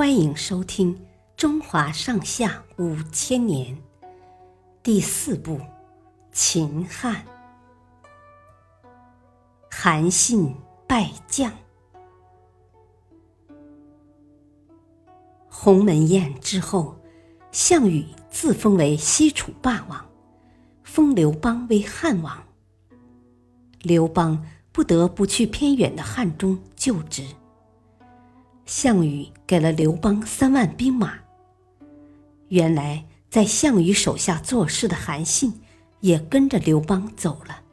[0.00, 0.94] 欢迎收听
[1.36, 3.76] 《中华上下五千年》
[4.82, 5.58] 第四部
[6.32, 7.16] 《秦汉》。
[9.70, 10.56] 韩信
[10.88, 11.52] 败将。
[15.50, 16.96] 鸿门宴之后，
[17.52, 20.08] 项羽自封为西楚霸王，
[20.82, 22.42] 封刘邦为汉王。
[23.82, 27.22] 刘邦不得不去偏远的汉中就职。
[28.70, 31.18] 项羽给了刘邦三万兵马。
[32.50, 35.60] 原来在项羽手下做事的韩信
[35.98, 37.64] 也跟着刘邦走了。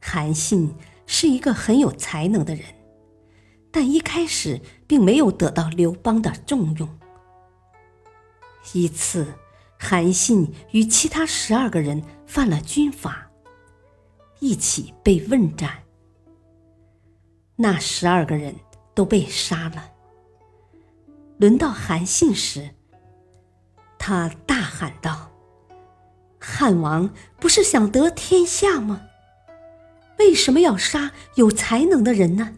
[0.00, 0.74] 韩信
[1.06, 2.64] 是一个很有才能的人，
[3.70, 6.98] 但一开始并没有得到刘邦的重用。
[8.72, 9.24] 一次，
[9.78, 13.30] 韩信与其他十二个人犯了军法，
[14.40, 15.84] 一起被问斩。
[17.54, 18.52] 那十二个人。
[18.94, 19.90] 都被杀了。
[21.38, 22.70] 轮到韩信时，
[23.98, 25.30] 他大喊道
[26.38, 29.02] ：“汉王不是想得天下吗？
[30.18, 32.56] 为什么要杀有才能的人呢？”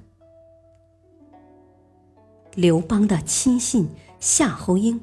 [2.54, 3.88] 刘邦的亲信
[4.20, 5.02] 夏侯婴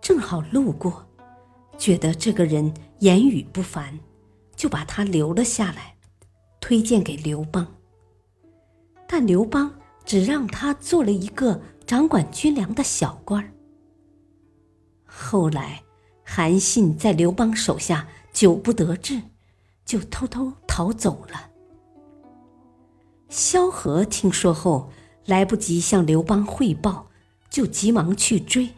[0.00, 1.06] 正好路过，
[1.78, 3.98] 觉得这个人言语不凡，
[4.56, 5.96] 就把他留了下来，
[6.60, 7.66] 推荐给刘邦。
[9.06, 9.79] 但刘邦。
[10.04, 13.52] 只让他做了一个掌管军粮的小官儿。
[15.04, 15.82] 后来，
[16.24, 19.20] 韩信在刘邦手下久不得志，
[19.84, 21.50] 就偷偷逃走了。
[23.28, 24.90] 萧何听说后，
[25.26, 27.08] 来不及向刘邦汇报，
[27.48, 28.70] 就急忙去追。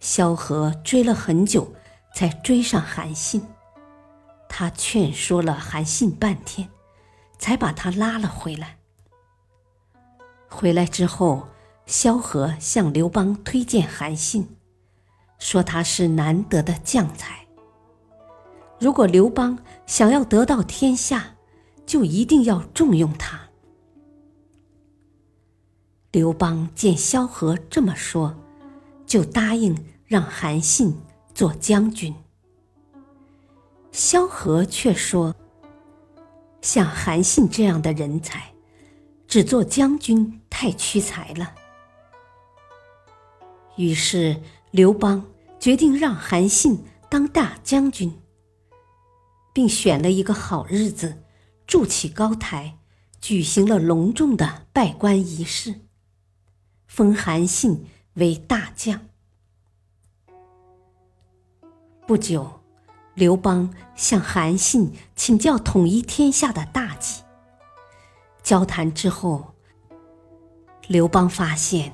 [0.00, 1.72] 萧何追了很久，
[2.14, 3.44] 才追上韩信。
[4.48, 6.68] 他劝说了韩信半天，
[7.38, 8.78] 才把他拉了回来。
[10.48, 11.48] 回来之后，
[11.86, 14.56] 萧何向刘邦推荐韩信，
[15.38, 17.46] 说他是难得的将才。
[18.78, 21.36] 如果刘邦想要得到天下，
[21.84, 23.40] 就一定要重用他。
[26.12, 28.34] 刘邦见萧何这么说，
[29.06, 30.98] 就答应让韩信
[31.34, 32.14] 做将军。
[33.92, 35.34] 萧何却说
[36.60, 38.52] ：“像韩信这样的人才。”
[39.28, 41.54] 只做将军太屈才了，
[43.76, 45.26] 于是刘邦
[45.58, 48.18] 决定让韩信当大将军，
[49.52, 51.22] 并选了一个好日子，
[51.66, 52.78] 筑起高台，
[53.20, 55.80] 举行了隆重的拜官仪式，
[56.86, 59.00] 封韩信为大将。
[62.06, 62.60] 不久，
[63.14, 66.85] 刘邦向韩信请教统一天下的大。
[68.46, 69.44] 交谈之后，
[70.86, 71.92] 刘邦发现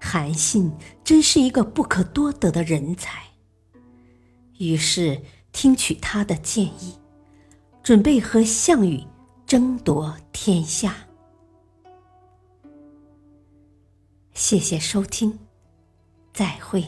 [0.00, 0.72] 韩信
[1.04, 3.22] 真是一个不可多得的人才，
[4.58, 6.98] 于是听取他的建议，
[7.84, 9.06] 准备和项羽
[9.46, 10.92] 争夺天下。
[14.34, 15.38] 谢谢收听，
[16.34, 16.84] 再会。